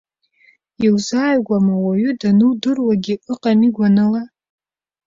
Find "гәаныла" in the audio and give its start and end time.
3.75-4.21